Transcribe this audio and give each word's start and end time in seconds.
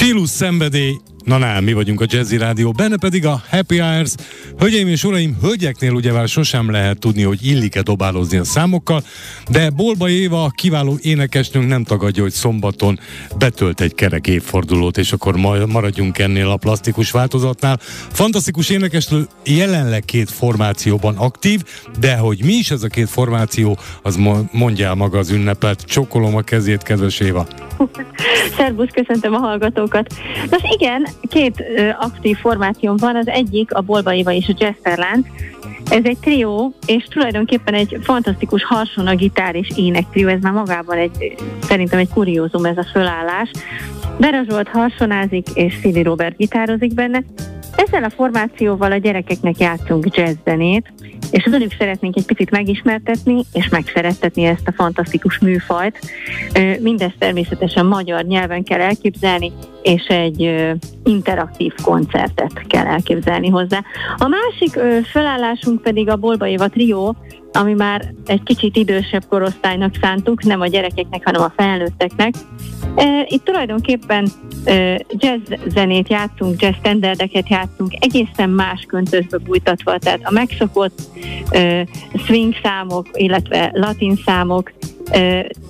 Stílus 0.00 0.30
szenvedély, 0.30 1.00
Na 1.24 1.38
nem, 1.38 1.64
mi 1.64 1.72
vagyunk 1.72 2.00
a 2.00 2.04
Jazzy 2.08 2.36
Rádió, 2.36 2.72
benne 2.72 2.96
pedig 2.96 3.26
a 3.26 3.42
Happy 3.50 3.78
Hours. 3.78 4.14
Hölgyeim 4.58 4.88
és 4.88 5.04
uraim, 5.04 5.36
hölgyeknél 5.42 5.92
ugye 5.92 6.12
már 6.12 6.28
sosem 6.28 6.70
lehet 6.70 6.98
tudni, 6.98 7.22
hogy 7.22 7.46
illik-e 7.46 7.82
dobálozni 7.82 8.36
a 8.36 8.44
számokkal, 8.44 9.02
de 9.48 9.70
Bolba 9.70 10.08
Éva, 10.08 10.52
kiváló 10.54 10.98
énekesnőnk 11.02 11.68
nem 11.68 11.84
tagadja, 11.84 12.22
hogy 12.22 12.32
szombaton 12.32 12.98
betölt 13.38 13.80
egy 13.80 13.94
kerek 13.94 14.26
évfordulót, 14.26 14.98
és 14.98 15.12
akkor 15.12 15.36
maradjunk 15.66 16.18
ennél 16.18 16.48
a 16.48 16.56
plastikus 16.56 17.10
változatnál. 17.10 17.80
Fantasztikus 18.12 18.68
énekesnő 18.68 19.26
jelenleg 19.44 20.04
két 20.04 20.30
formációban 20.30 21.16
aktív, 21.16 21.62
de 21.98 22.16
hogy 22.16 22.44
mi 22.44 22.52
is 22.52 22.70
ez 22.70 22.82
a 22.82 22.88
két 22.88 23.08
formáció, 23.08 23.78
az 24.02 24.18
mondja 24.52 24.94
maga 24.94 25.18
az 25.18 25.30
ünnepet. 25.30 25.80
Csokolom 25.82 26.36
a 26.36 26.40
kezét, 26.40 26.82
kedves 26.82 27.20
Éva. 27.20 27.69
Szerbusz, 28.56 28.90
köszöntöm 28.92 29.34
a 29.34 29.38
hallgatókat. 29.38 30.14
Nos 30.50 30.62
igen, 30.78 31.06
két 31.28 31.64
ö, 31.76 31.88
aktív 31.98 32.36
formációm 32.36 32.96
van, 32.96 33.16
az 33.16 33.28
egyik 33.28 33.74
a 33.74 33.80
Bolba 33.80 34.12
és 34.12 34.48
a 34.48 34.54
Jesterland. 34.58 35.26
Ez 35.90 36.04
egy 36.04 36.18
trió, 36.20 36.74
és 36.86 37.04
tulajdonképpen 37.04 37.74
egy 37.74 37.98
fantasztikus 38.02 38.66
a 38.94 39.14
gitár 39.14 39.54
és 39.54 39.68
ének 39.76 40.04
trió, 40.10 40.28
ez 40.28 40.40
már 40.40 40.52
magában 40.52 40.96
egy, 40.96 41.34
szerintem 41.60 41.98
egy 41.98 42.08
kuriózum 42.08 42.64
ez 42.64 42.76
a 42.76 42.86
fölállás. 42.92 43.50
Bera 44.18 44.44
Zsolt 44.48 44.68
harsonázik, 44.68 45.46
és 45.54 45.78
Szili 45.80 46.02
Robert 46.02 46.36
gitározik 46.36 46.94
benne. 46.94 47.22
Ezzel 47.76 48.04
a 48.04 48.10
formációval 48.10 48.92
a 48.92 48.96
gyerekeknek 48.96 49.58
játszunk 49.58 50.16
jazz 50.16 50.36
zenét, 50.44 50.92
és 51.30 51.46
velük 51.50 51.74
szeretnénk 51.78 52.16
egy 52.16 52.26
picit 52.26 52.50
megismertetni 52.50 53.44
és 53.52 53.68
megszerettetni 53.68 54.44
ezt 54.44 54.68
a 54.68 54.72
fantasztikus 54.72 55.38
műfajt. 55.38 55.98
Mindezt 56.80 57.18
természetesen 57.18 57.86
magyar 57.86 58.24
nyelven 58.24 58.62
kell 58.62 58.80
elképzelni, 58.80 59.52
és 59.82 60.04
egy 60.06 60.66
interaktív 61.04 61.72
koncertet 61.82 62.66
kell 62.66 62.86
elképzelni 62.86 63.48
hozzá. 63.48 63.84
A 64.16 64.28
másik 64.28 65.04
felállásunk 65.04 65.82
pedig 65.82 66.08
a 66.08 66.16
Bolba 66.16 66.46
Éva 66.46 66.68
Trió, 66.68 67.16
ami 67.52 67.72
már 67.72 68.14
egy 68.26 68.42
kicsit 68.42 68.76
idősebb 68.76 69.24
korosztálynak 69.28 69.94
szántuk, 70.00 70.42
nem 70.42 70.60
a 70.60 70.66
gyerekeknek, 70.66 71.24
hanem 71.24 71.42
a 71.42 71.52
felnőtteknek. 71.56 72.34
Itt 73.26 73.44
tulajdonképpen 73.44 74.28
jazz 75.08 75.52
zenét 75.66 76.08
játszunk, 76.08 76.62
jazz 76.62 76.74
standardeket 76.74 77.48
játszunk, 77.48 77.92
egészen 77.98 78.50
más 78.50 78.84
köntösbe 78.88 79.38
bújtatva, 79.38 79.98
tehát 79.98 80.20
a 80.22 80.30
megszokott 80.30 81.00
swing 82.24 82.54
számok, 82.62 83.06
illetve 83.12 83.70
latin 83.74 84.16
számok 84.24 84.72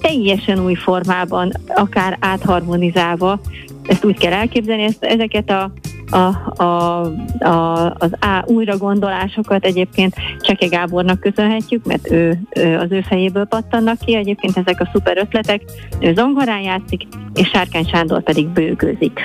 teljesen 0.01 0.65
új 0.65 0.75
formában, 0.75 1.53
akár 1.69 2.17
átharmonizálva, 2.21 3.41
ezt 3.87 4.05
úgy 4.05 4.19
kell 4.19 4.33
elképzelni, 4.33 4.83
ezt, 4.83 5.05
ezeket 5.05 5.51
a 5.51 5.73
a, 6.11 6.53
a, 6.63 7.01
a, 7.39 7.85
az 7.99 8.11
á, 8.19 8.45
újra 8.47 8.77
gondolásokat 8.77 9.65
egyébként 9.65 10.15
Cseke 10.41 10.67
Gábornak 10.67 11.21
köszönhetjük, 11.21 11.85
mert 11.85 12.11
ő, 12.11 12.41
ő 12.55 12.79
az 12.79 12.91
ő 12.91 13.01
fejéből 13.09 13.45
pattannak 13.45 13.99
ki, 13.99 14.15
egyébként 14.15 14.57
ezek 14.57 14.81
a 14.81 14.89
szuper 14.93 15.17
ötletek, 15.17 15.63
ő 16.01 16.15
zongorán 16.15 16.61
játszik, 16.61 17.07
és 17.35 17.49
Sárkány 17.49 17.89
Sándor 17.89 18.23
pedig 18.23 18.49
bőgőzik. 18.49 19.25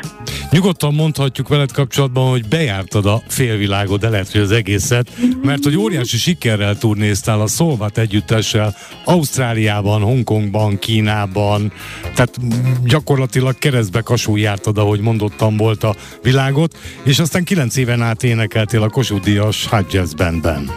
Nyugodtan 0.51 0.93
mondhatjuk 0.93 1.47
veled 1.47 1.71
kapcsolatban, 1.71 2.29
hogy 2.29 2.47
bejártad 2.47 3.05
a 3.05 3.21
félvilágot, 3.27 3.99
de 3.99 4.09
lehet, 4.09 4.31
hogy 4.31 4.41
az 4.41 4.51
egészet, 4.51 5.11
mert 5.43 5.63
hogy 5.63 5.77
óriási 5.77 6.17
sikerrel 6.17 6.77
turnéztál 6.77 7.41
a 7.41 7.47
Szolvat 7.47 7.97
együttessel 7.97 8.75
Ausztráliában, 9.05 10.01
Hongkongban, 10.01 10.79
Kínában, 10.79 11.71
tehát 12.15 12.37
gyakorlatilag 12.83 13.57
keresztbe 13.57 14.01
kasul 14.01 14.39
jártad, 14.39 14.77
ahogy 14.77 14.99
mondottam 14.99 15.57
volt 15.57 15.83
a 15.83 15.95
világot, 16.21 16.74
és 17.03 17.19
aztán 17.19 17.43
kilenc 17.43 17.75
éven 17.75 18.01
át 18.01 18.23
énekeltél 18.23 18.81
a 18.81 18.89
Kossuth 18.89 19.23
Díjas 19.23 19.67
Hot 19.67 19.93
Jazz 19.93 20.13
Bandben. 20.13 20.71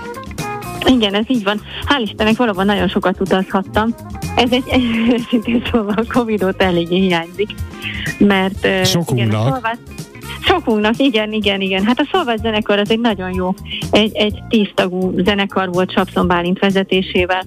Igen, 0.86 1.14
ez 1.14 1.24
így 1.26 1.42
van. 1.42 1.60
Hál' 1.86 2.02
Istennek 2.02 2.36
valóban 2.36 2.66
nagyon 2.66 2.88
sokat 2.88 3.20
utazhattam. 3.20 3.94
Ez 4.36 4.50
egy, 4.50 4.64
őszintén 5.16 5.62
szóval 5.70 5.94
a 5.96 6.12
Covid-ot 6.12 6.62
eléggé 6.62 6.98
hiányzik, 6.98 7.50
mert... 8.18 8.86
Sokunknak. 8.86 9.58
Igen, 9.60 9.78
Sokunknak, 10.48 10.98
igen, 10.98 11.32
igen, 11.32 11.60
igen. 11.60 11.84
Hát 11.84 12.00
a 12.00 12.08
Szolvát 12.12 12.38
zenekar 12.38 12.78
az 12.78 12.90
egy 12.90 13.00
nagyon 13.00 13.34
jó, 13.34 13.54
egy, 13.90 14.16
egy 14.16 14.42
tíztagú 14.48 15.12
zenekar 15.24 15.68
volt 15.72 15.92
Sapszon 15.92 16.26
Bálint 16.26 16.58
vezetésével, 16.58 17.42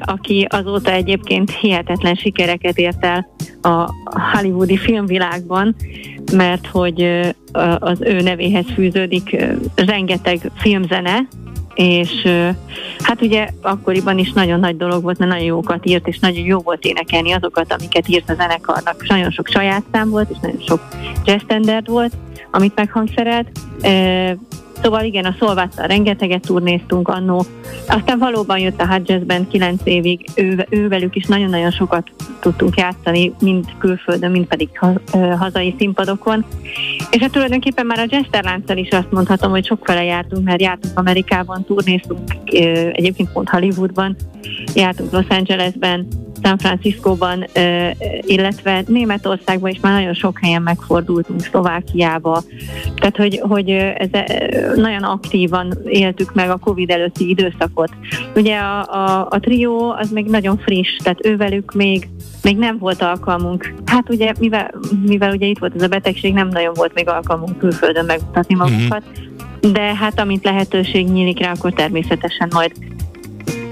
aki 0.00 0.46
azóta 0.50 0.92
egyébként 0.92 1.50
hihetetlen 1.50 2.14
sikereket 2.14 2.78
ért 2.78 3.04
el 3.04 3.28
a 3.62 3.90
hollywoodi 4.32 4.76
filmvilágban, 4.76 5.74
mert 6.32 6.66
hogy 6.66 7.02
az 7.78 8.00
ő 8.00 8.20
nevéhez 8.20 8.66
fűződik 8.74 9.36
rengeteg 9.74 10.50
filmzene, 10.56 11.28
és 11.74 12.28
hát 12.98 13.22
ugye 13.22 13.48
akkoriban 13.62 14.18
is 14.18 14.32
nagyon 14.32 14.60
nagy 14.60 14.76
dolog 14.76 15.02
volt, 15.02 15.18
mert 15.18 15.30
nagyon 15.30 15.46
jókat 15.46 15.86
írt, 15.86 16.06
és 16.08 16.18
nagyon 16.18 16.44
jó 16.44 16.58
volt 16.58 16.84
énekelni 16.84 17.32
azokat, 17.32 17.72
amiket 17.72 18.08
írt 18.08 18.30
a 18.30 18.34
zenekarnak. 18.34 19.06
Nagyon 19.08 19.30
sok 19.30 19.46
saját 19.46 19.82
szám 19.92 20.10
volt, 20.10 20.30
és 20.30 20.36
nagyon 20.42 20.60
sok 20.60 20.80
jazz 21.24 21.42
standard 21.42 21.88
volt, 21.88 22.12
amit 22.50 22.74
meghangszerelt. 22.74 23.48
Szóval 24.82 25.04
igen, 25.04 25.24
a 25.24 25.34
Szolváttal 25.38 25.86
rengeteget 25.86 26.40
turnéztunk 26.40 27.08
annó. 27.08 27.44
Aztán 27.88 28.18
valóban 28.18 28.58
jött 28.58 28.80
a 28.80 29.00
Jazz 29.04 29.22
Band 29.22 29.48
9 29.48 29.80
évig, 29.84 30.26
ő, 30.34 30.66
ővelük 30.70 31.16
is 31.16 31.26
nagyon-nagyon 31.26 31.70
sokat 31.70 32.10
tudtunk 32.40 32.76
játszani, 32.76 33.32
mind 33.40 33.64
külföldön, 33.78 34.30
mind 34.30 34.46
pedig 34.46 34.68
hazai 35.38 35.74
színpadokon. 35.78 36.44
És 37.10 37.20
hát 37.20 37.30
tulajdonképpen 37.30 37.86
már 37.86 37.98
a 37.98 38.06
Jesterlánccal 38.08 38.76
is 38.76 38.88
azt 38.88 39.10
mondhatom, 39.10 39.50
hogy 39.50 39.66
sokfele 39.66 40.04
jártunk, 40.04 40.44
mert 40.44 40.60
jártunk 40.60 40.98
Amerikában, 40.98 41.64
turnéztunk 41.64 42.20
egyébként 42.92 43.32
pont 43.32 43.48
Hollywoodban, 43.48 44.16
jártunk 44.74 45.12
Los 45.12 45.26
Angelesben, 45.28 46.06
San 46.42 46.58
Franciscóban, 46.58 47.44
illetve 48.20 48.82
Németországban 48.86 49.70
is 49.70 49.80
már 49.80 49.92
nagyon 49.92 50.14
sok 50.14 50.38
helyen 50.40 50.62
megfordultunk, 50.62 51.40
Szlovákiába. 51.40 52.42
Tehát, 52.96 53.16
hogy, 53.16 53.40
hogy 53.42 53.70
ez 53.70 54.08
nagyon 54.76 55.02
aktívan 55.02 55.78
éltük 55.86 56.34
meg 56.34 56.50
a 56.50 56.56
Covid 56.56 56.90
előtti 56.90 57.28
időszakot. 57.28 57.90
Ugye 58.34 58.56
a, 58.56 58.80
a, 58.80 59.26
a 59.30 59.40
trió 59.40 59.90
az 59.90 60.10
még 60.10 60.26
nagyon 60.26 60.58
friss, 60.58 60.96
tehát 60.96 61.26
ővelük 61.26 61.72
még 61.72 62.08
még 62.42 62.56
nem 62.56 62.78
volt 62.78 63.02
alkalmunk. 63.02 63.74
Hát 63.84 64.10
ugye, 64.10 64.32
mivel, 64.38 64.74
mivel 65.06 65.32
ugye 65.32 65.46
itt 65.46 65.58
volt 65.58 65.74
ez 65.74 65.82
a 65.82 65.88
betegség, 65.88 66.32
nem 66.32 66.48
nagyon 66.48 66.74
volt 66.74 66.94
még 66.94 67.08
alkalmunk 67.08 67.58
külföldön 67.58 68.04
megmutatni 68.04 68.54
magunkat, 68.54 69.02
mm-hmm. 69.04 69.72
de 69.72 69.94
hát 69.94 70.20
amint 70.20 70.44
lehetőség 70.44 71.06
nyílik 71.06 71.38
rá, 71.38 71.52
akkor 71.52 71.72
természetesen 71.72 72.48
majd 72.52 72.72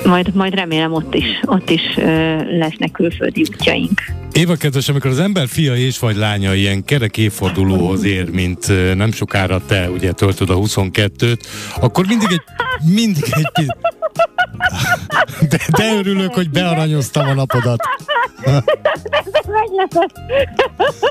majd, 0.05 0.34
majd 0.34 0.55
remélem 0.55 0.93
ott 0.93 1.15
is, 1.15 1.41
ott 1.44 1.71
is 1.71 1.83
ö, 1.97 2.37
lesznek 2.59 2.91
külföldi 2.93 3.41
útjaink. 3.41 4.00
Éva 4.33 4.55
kedves, 4.55 4.88
amikor 4.88 5.11
az 5.11 5.19
ember 5.19 5.49
fia 5.49 5.77
és 5.77 5.99
vagy 5.99 6.16
lánya 6.16 6.55
ilyen 6.55 6.84
kerek 6.84 7.16
évfordulóhoz 7.16 8.05
ér, 8.05 8.31
mint 8.31 8.66
nem 8.97 9.12
sokára 9.12 9.61
te 9.66 9.91
ugye 9.91 10.12
töltöd 10.12 10.50
a 10.50 10.55
22-t, 10.55 11.38
akkor 11.81 12.06
mindig 12.06 12.28
egy, 12.31 12.43
mindig 12.94 13.25
egy 13.55 13.66
de, 15.49 15.59
de 15.77 15.94
örülök, 15.94 16.34
hogy 16.34 16.50
bearanyoztam 16.50 17.28
a 17.28 17.34
napodat. 17.34 17.81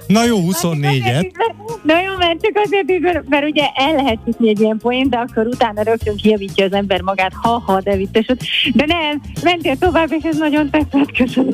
Na 0.08 0.26
jó, 0.26 0.40
24-et. 0.52 1.32
Na 1.84 1.94
jó, 2.01 2.17
mert 2.17 2.41
csak 2.41 2.51
azért, 2.63 3.29
mert 3.29 3.45
ugye 3.45 3.63
el 3.75 3.95
lehet 3.95 4.19
jutni 4.25 4.50
egy 4.50 4.59
ilyen 4.59 4.78
poén, 4.78 5.09
de 5.09 5.17
akkor 5.17 5.47
utána 5.47 5.81
rögtön 5.84 6.16
kijavítja 6.16 6.66
az 6.66 6.73
ember 6.73 7.01
magát, 7.01 7.31
ha-ha, 7.34 7.81
de 7.81 7.95
vicces. 7.95 8.25
De 8.73 8.85
nem, 8.85 9.22
mentél 9.44 9.78
tovább, 9.78 10.12
és 10.12 10.23
ez 10.23 10.38
nagyon 10.38 10.69
tetszett, 10.69 11.12
köszönöm. 11.12 11.53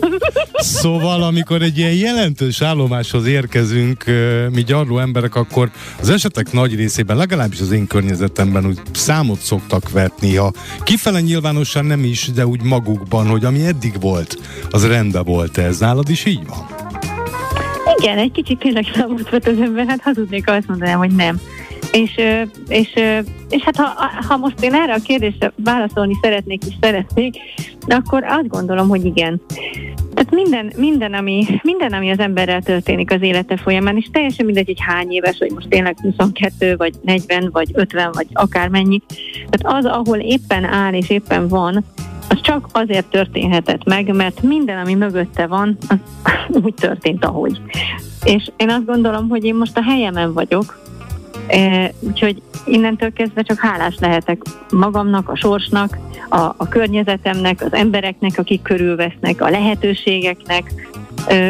Szóval, 0.54 1.24
amikor 1.24 1.62
egy 1.62 1.78
ilyen 1.78 1.94
jelentős 1.94 2.62
állomáshoz 2.62 3.26
érkezünk, 3.26 4.04
mi 4.52 4.64
gyarló 4.64 5.00
emberek, 5.00 5.36
akkor 5.36 5.72
az 6.00 6.10
esetek 6.10 6.52
nagy 6.52 6.76
részében, 6.76 7.18
legalábbis 7.18 7.60
az 7.60 7.72
én 7.72 7.88
környezetemben 7.88 8.66
úgy 8.66 8.80
számot 8.92 9.40
szoktak 9.40 9.92
vetni, 9.92 10.36
ha 10.36 10.54
kifele 10.84 11.22
nyilvánosan 11.22 11.86
nem 11.86 12.04
is, 12.04 12.30
de 12.36 12.48
úgy 12.48 12.62
magukban, 12.62 13.28
hogy 13.28 13.46
ami 13.46 13.66
eddig 13.66 13.94
volt, 14.00 14.38
az 14.70 14.88
rendben 14.88 15.24
volt 15.24 15.58
ez. 15.58 15.80
Nálad 15.80 16.10
is 16.10 16.26
így 16.26 16.48
van? 16.48 16.85
Igen, 17.98 18.18
egy 18.18 18.32
kicsit 18.32 18.60
tényleg 18.60 18.86
számot 18.94 19.30
vett 19.30 19.48
az 19.48 19.62
ember, 19.62 19.88
hát 19.88 20.02
hazudnék, 20.02 20.50
azt 20.50 20.68
mondanám, 20.68 20.98
hogy 20.98 21.16
nem. 21.16 21.40
És, 21.92 22.16
és, 22.68 22.94
és 23.50 23.62
hát 23.62 23.76
ha, 23.76 24.10
ha 24.28 24.38
most 24.38 24.62
én 24.62 24.74
erre 24.74 24.94
a 24.94 25.02
kérdésre 25.04 25.52
válaszolni 25.56 26.18
szeretnék 26.22 26.64
és 26.66 26.74
szeretnék, 26.82 27.36
akkor 27.88 28.24
azt 28.24 28.48
gondolom, 28.48 28.88
hogy 28.88 29.06
igen. 29.06 29.42
Tehát 30.14 30.32
minden, 30.32 30.72
minden, 30.78 31.14
ami, 31.14 31.46
minden, 31.62 31.94
ami 31.94 32.10
az 32.10 32.20
emberrel 32.20 32.62
történik 32.62 33.12
az 33.12 33.22
élete 33.22 33.58
folyamán, 33.58 33.98
és 33.98 34.10
teljesen 34.12 34.46
mindegy, 34.46 34.66
hogy 34.66 34.80
hány 34.80 35.12
éves, 35.12 35.38
hogy 35.38 35.52
most 35.52 35.68
tényleg 35.68 35.98
22, 36.02 36.76
vagy 36.76 36.94
40, 37.02 37.50
vagy 37.52 37.70
50, 37.74 38.12
vagy 38.14 38.28
akármennyi. 38.34 39.02
Tehát 39.50 39.78
az, 39.78 39.86
ahol 39.86 40.18
éppen 40.18 40.64
áll 40.64 40.94
és 40.94 41.10
éppen 41.10 41.48
van, 41.48 41.84
az 42.30 42.42
csak 42.42 42.68
azért 42.72 43.06
történhetett 43.06 43.84
meg, 43.84 44.16
mert 44.16 44.42
minden, 44.42 44.78
ami 44.78 44.94
mögötte 44.94 45.48
van, 45.48 45.78
az 45.88 45.98
úgy 46.64 46.74
történt, 46.74 47.26
ahogy. 47.26 47.62
és 48.24 48.52
én 48.58 48.70
azt 48.70 48.86
gondolom, 48.86 49.30
hogy 49.30 49.44
én 49.44 49.56
most 49.56 49.78
a 49.78 49.84
helyemen 49.84 50.34
vagyok, 50.34 50.80
e, 51.48 51.92
úgyhogy 52.00 52.42
innentől 52.66 53.14
kezdve 53.14 53.42
csak 53.42 53.60
hálás 53.60 53.96
lehetek 54.00 54.42
magamnak, 54.72 55.30
a 55.30 55.36
sorsnak, 55.36 55.98
a, 56.30 56.38
a 56.38 56.68
környezetemnek, 56.70 57.62
az 57.62 57.74
embereknek, 57.74 58.32
akik 58.38 58.62
körülvesznek, 58.62 59.42
a 59.42 59.50
lehetőségeknek, 59.50 60.74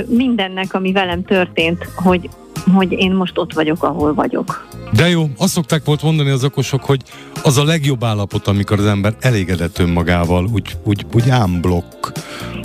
mindennek, 0.07 0.74
ami 0.74 0.92
velem 0.92 1.24
történt, 1.24 1.88
hogy, 1.95 2.30
hogy 2.74 2.92
én 2.92 3.12
most 3.12 3.38
ott 3.38 3.54
vagyok, 3.54 3.84
ahol 3.84 4.14
vagyok. 4.14 4.68
De 4.92 5.10
jó, 5.10 5.24
azt 5.38 5.54
szokták 5.54 5.86
volt 5.86 6.02
mondani 6.02 6.30
az 6.30 6.44
okosok, 6.44 6.84
hogy 6.84 7.02
az 7.44 7.58
a 7.58 7.64
legjobb 7.64 8.04
állapot, 8.04 8.48
amikor 8.48 8.80
az 8.80 8.86
ember 8.86 9.16
elégedett 9.20 9.80
önmagával, 9.80 10.50
úgy, 10.54 10.78
úgy, 10.84 11.06
úgy 11.14 11.30
ámblokk, 11.30 12.08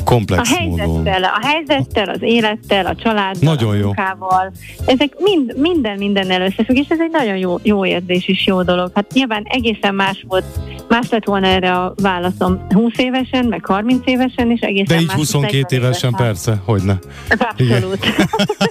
komplex 0.04 0.50
a 0.50 0.56
helyzettel, 0.56 0.86
módon. 0.86 1.22
A 1.22 1.46
helyzettel, 1.46 2.08
az 2.08 2.22
élettel, 2.22 2.86
a 2.86 2.94
családdal, 2.94 3.52
nagyon 3.54 3.80
a 3.80 3.84
munkával. 3.84 4.52
Jó. 4.78 4.84
Ezek 4.86 5.12
mind, 5.18 5.54
minden 5.56 5.98
mindennel 5.98 6.42
összefügg, 6.42 6.76
és 6.76 6.88
ez 6.88 7.00
egy 7.00 7.10
nagyon 7.10 7.36
jó, 7.36 7.58
jó 7.62 7.86
érzés 7.86 8.28
és 8.28 8.46
jó 8.46 8.62
dolog. 8.62 8.90
Hát 8.94 9.12
nyilván 9.12 9.42
egészen 9.44 9.94
más 9.94 10.24
volt, 10.28 10.44
más 10.90 11.08
lett 11.10 11.24
volna 11.24 11.46
erre 11.46 11.72
a 11.72 11.94
válaszom 12.02 12.66
20 12.68 12.92
évesen, 12.96 13.44
meg 13.44 13.66
30 13.66 14.02
évesen, 14.04 14.50
és 14.50 14.60
egészen 14.60 14.96
De 14.96 15.02
így 15.02 15.10
22 15.10 15.76
évesen, 15.76 16.12
persze, 16.12 16.60
hogy 16.64 16.82
ne. 16.82 16.96
Abszolút. 17.28 17.98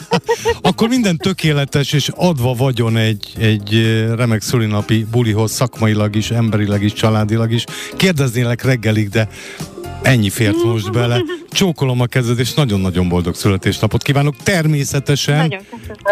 Akkor 0.61 0.87
minden 0.87 1.17
tökéletes, 1.17 1.93
és 1.93 2.09
adva 2.15 2.53
vagyon 2.53 2.97
egy, 2.97 3.33
egy 3.39 4.03
remek 4.15 4.41
szülinapi 4.41 5.05
bulihoz 5.11 5.51
szakmailag 5.51 6.15
is, 6.15 6.31
emberileg 6.31 6.83
is, 6.83 6.93
családilag 6.93 7.51
is. 7.51 7.63
Kérdeznélek 7.95 8.63
reggelig, 8.63 9.09
de 9.09 9.27
Ennyi 10.01 10.29
fért 10.29 10.63
most 10.63 10.91
bele. 10.91 11.21
Csókolom 11.51 12.01
a 12.01 12.05
kezed, 12.05 12.39
és 12.39 12.53
nagyon-nagyon 12.53 13.09
boldog 13.09 13.35
születésnapot 13.35 14.03
kívánok. 14.03 14.35
Természetesen, 14.43 15.53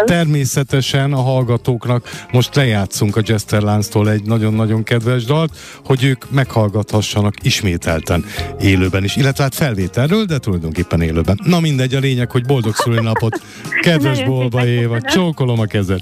természetesen 0.04 1.12
a 1.12 1.20
hallgatóknak 1.20 2.26
most 2.32 2.54
lejátszunk 2.54 3.16
a 3.16 3.20
Jester 3.24 3.62
Lánztól 3.62 4.10
egy 4.10 4.22
nagyon-nagyon 4.22 4.82
kedves 4.82 5.24
dalt, 5.24 5.56
hogy 5.84 6.04
ők 6.04 6.30
meghallgathassanak 6.30 7.34
ismételten 7.42 8.24
élőben 8.60 9.04
is, 9.04 9.16
illetve 9.16 9.42
hát 9.42 9.54
felvételről, 9.54 10.24
de 10.24 10.38
tulajdonképpen 10.38 11.00
élőben. 11.00 11.40
Na 11.44 11.60
mindegy, 11.60 11.94
a 11.94 11.98
lényeg, 11.98 12.30
hogy 12.30 12.44
boldog 12.46 12.74
szülőnapot. 12.74 13.40
Kedves 13.80 14.24
Bolba 14.24 14.66
Éva, 14.66 15.00
csókolom 15.00 15.60
a 15.60 15.64
kezed. 15.64 16.00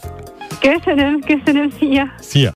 Köszönöm, 0.60 1.20
köszönöm, 1.20 1.70
szia! 1.78 2.14
Szia! 2.20 2.44